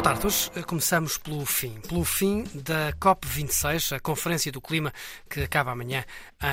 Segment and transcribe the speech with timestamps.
[0.00, 1.78] Boa tarde, hoje eh, começamos pelo fim.
[1.86, 4.94] Pelo fim da COP26, a Conferência do Clima,
[5.28, 6.06] que acaba amanhã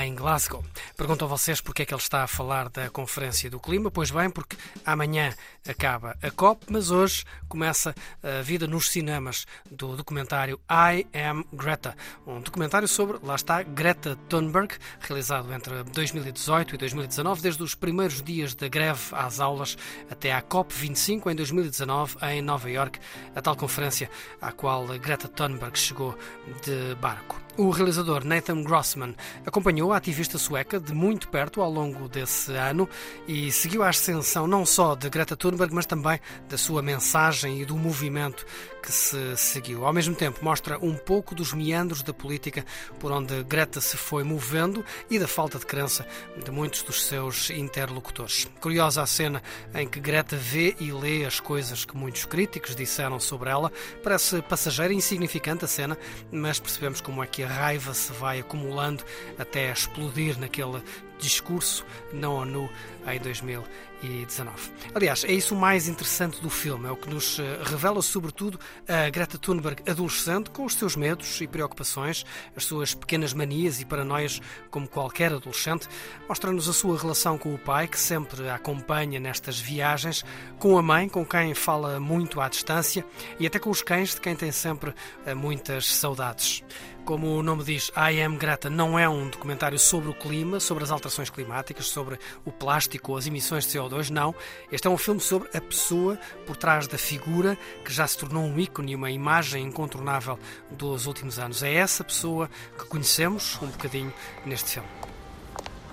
[0.03, 0.65] em Glasgow.
[0.97, 3.89] Pergunto a vocês porque é que ele está a falar da Conferência do Clima.
[3.89, 5.33] Pois bem, porque amanhã
[5.65, 11.95] acaba a COP, mas hoje começa a vida nos cinemas do documentário I Am Greta.
[12.25, 18.21] Um documentário sobre, lá está, Greta Thunberg, realizado entre 2018 e 2019, desde os primeiros
[18.21, 19.77] dias da greve às aulas
[20.11, 22.99] até à COP25 em 2019 em Nova York
[23.37, 24.09] a tal conferência
[24.41, 26.17] à qual Greta Thunberg chegou
[26.63, 27.39] de barco.
[27.55, 29.15] O realizador Nathan Grossman
[29.45, 32.89] acompanhou a ativista sueca de muito perto ao longo desse ano
[33.27, 36.19] e seguiu a ascensão não só de Greta Thunberg, mas também
[36.49, 38.43] da sua mensagem e do movimento
[38.87, 39.85] que se seguiu.
[39.85, 42.65] Ao mesmo tempo, mostra um pouco dos meandros da política
[43.01, 46.07] por onde Greta se foi movendo e da falta de crença
[46.41, 48.49] de muitos dos seus interlocutores.
[48.61, 49.43] Curiosa a cena
[49.75, 53.73] em que Greta vê e lê as coisas que muitos críticos disseram sobre ela.
[54.01, 55.97] Parece passageira e insignificante a cena,
[56.31, 59.03] mas percebemos como é que a raiva se vai acumulando
[59.37, 60.81] até explodir naquele
[61.19, 62.69] discurso na ONU
[63.07, 64.71] em 2019.
[64.93, 68.59] Aliás, é isso o mais interessante do filme, é o que nos eh, revela sobretudo
[68.87, 73.85] a Greta Thunberg adolescente com os seus medos e preocupações, as suas pequenas manias e
[73.85, 75.87] paranoias como qualquer adolescente,
[76.27, 80.25] mostra-nos a sua relação com o pai que sempre a acompanha nestas viagens,
[80.59, 83.05] com a mãe com quem fala muito à distância
[83.39, 84.93] e até com os cães de quem tem sempre
[85.25, 86.63] eh, muitas saudades.
[87.07, 90.83] Como o nome diz, I Am Greta não é um documentário sobre o clima, sobre
[90.83, 94.35] as alterações climáticas, sobre o plástico ou as emissões de CO2, não.
[94.69, 98.43] Este é um filme sobre a pessoa por trás da figura que já se tornou
[98.43, 100.37] um ícone e uma imagem incontornável
[100.69, 101.63] dos últimos anos.
[101.63, 104.13] É essa pessoa que conhecemos um bocadinho
[104.45, 104.89] neste filme.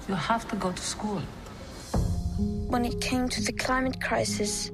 [0.09, 1.23] You have to go to school.
[2.69, 4.73] When it came to the climate crisis,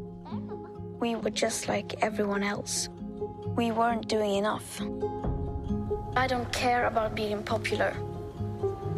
[0.98, 2.88] we were just like everyone else.
[3.58, 4.80] We weren't doing enough.
[6.16, 7.94] I don't care about being popular.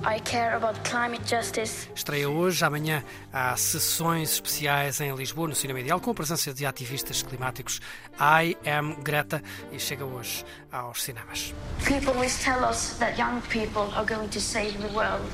[0.04, 1.88] I care about climate justice.
[1.94, 6.66] Estreia hoje, amanhã há sessões especiais em Lisboa, no Cinema Ideal, com a presença de
[6.66, 7.80] ativistas climáticos.
[8.18, 9.40] I Am Greta
[9.70, 11.54] e chega hoje aos cinemas.
[11.84, 15.30] People always tell us that young people are going to save the world.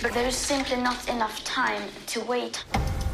[0.00, 1.82] But there is simply not enough time
[2.14, 2.64] to wait.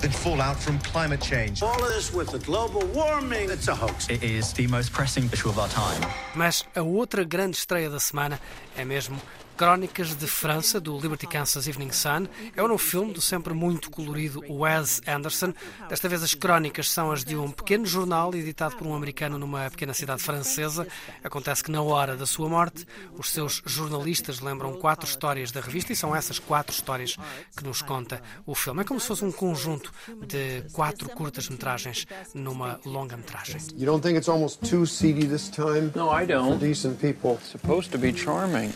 [0.03, 1.63] Than fallout from climate change.
[1.63, 4.09] All of this with the global warming, it's a hoax.
[4.11, 6.03] It is the most pressing issue of our time.
[6.35, 8.39] Mas a outra grande estreia da semana
[8.77, 9.21] é mesmo
[9.62, 12.27] Crónicas de França, do Liberty Kansas Evening Sun.
[12.56, 15.55] É o novo filme do sempre muito colorido Wes Anderson.
[15.89, 19.71] Desta vez as crónicas são as de um pequeno jornal editado por um americano numa
[19.71, 20.84] pequena cidade francesa.
[21.22, 22.84] Acontece que na hora da sua morte,
[23.17, 27.17] os seus jornalistas lembram quatro histórias da revista e são essas quatro histórias
[27.56, 28.81] que nos conta o filme.
[28.81, 29.93] É como se fosse um conjunto
[30.27, 33.61] de quatro curtas-metragens numa longa-metragem.
[33.77, 35.93] You don't think it's almost too seedy this time?
[35.95, 36.59] No, I don't.
[36.59, 37.34] For decent people.
[37.34, 38.72] It's supposed to be charming.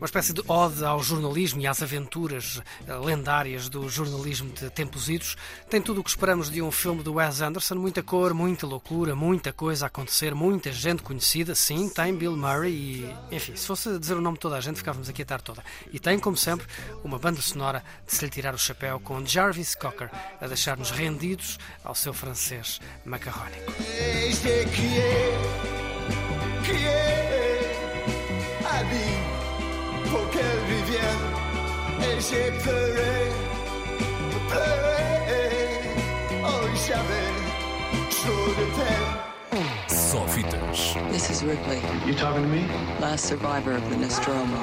[0.00, 5.08] Uma espécie de ode ao jornalismo e às aventuras eh, lendárias do jornalismo de tempos
[5.08, 5.36] idos.
[5.68, 9.14] Tem tudo o que esperamos de um filme do Wes Anderson: muita cor, muita loucura,
[9.14, 11.54] muita coisa a acontecer, muita gente conhecida.
[11.54, 14.76] Sim, tem Bill Murray e, enfim, se fosse dizer o nome de toda a gente,
[14.76, 15.64] ficávamos aqui a tarde toda.
[15.92, 16.66] E tem, como sempre,
[17.02, 20.10] uma banda sonora de se lhe tirar o chapéu com Jarvis Cocker
[20.40, 23.72] a deixar-nos rendidos ao seu francês macarrónico.
[30.10, 31.24] Pour qu'elle vienne
[32.02, 33.30] et j'ai pleuré,
[34.48, 35.80] pleuré,
[36.44, 37.30] oh j'avais
[38.10, 39.16] chaud de peine.
[39.88, 40.96] Só fitas.
[41.12, 42.64] This is Ripley, You talking to me?
[43.00, 44.58] last survivor of the Nostromo.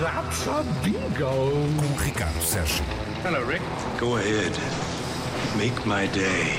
[0.00, 1.50] That's a bingo.
[1.78, 2.82] Com Ricardo Sérgio.
[3.22, 3.62] Hello, Rick.
[3.98, 4.52] Go ahead.
[5.56, 6.58] Make my day.